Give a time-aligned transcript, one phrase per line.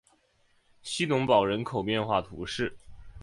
[0.81, 2.75] 希农堡人口变化图示